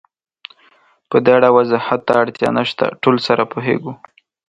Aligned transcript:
پدې 1.09 1.31
اړه 1.37 1.49
وضاحت 1.57 2.01
ته 2.07 2.13
اړتیا 2.21 2.49
نشته، 2.57 2.85
ټول 3.01 3.15
سره 3.27 3.43
پوهېږو. 3.51 3.93